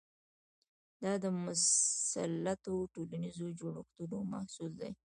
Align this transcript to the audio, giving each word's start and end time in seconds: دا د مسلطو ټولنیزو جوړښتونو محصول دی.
دا 1.01 1.11
د 1.23 1.25
مسلطو 1.43 2.75
ټولنیزو 2.93 3.47
جوړښتونو 3.59 4.17
محصول 4.31 4.71
دی. 4.81 4.91